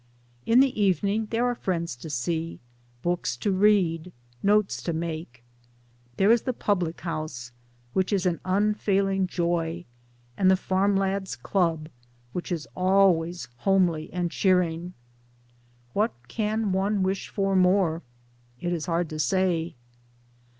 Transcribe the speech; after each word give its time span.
In 0.47 0.61
the 0.61 0.81
evening 0.81 1.27
there 1.29 1.45
are 1.45 1.53
friends 1.53 1.95
to 1.97 2.09
see, 2.09 2.59
books 3.03 3.37
to 3.37 3.51
read, 3.51 4.11
notes 4.41 4.81
to 4.81 4.93
make; 4.93 5.43
there 6.17 6.31
is 6.31 6.41
the 6.41 6.53
public 6.53 7.01
house, 7.01 7.51
which 7.93 8.11
is 8.11 8.25
an 8.25 8.39
unfailing 8.43 9.27
joy, 9.27 9.85
and 10.35 10.49
the 10.49 10.57
farm 10.57 10.95
lads' 10.95 11.35
Club, 11.35 11.87
which 12.33 12.51
is 12.51 12.67
always 12.75 13.47
homely 13.57 14.11
and 14.11 14.31
cheering. 14.31 14.95
What 15.93 16.15
can 16.27 16.71
one 16.71 17.03
wish 17.03 17.27
for 17.27 17.55
more? 17.55 18.01
It 18.59 18.73
is 18.73 18.87
hard 18.87 19.07
to 19.09 19.19
say. 19.19 19.75